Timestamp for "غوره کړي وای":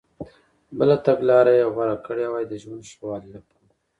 1.73-2.45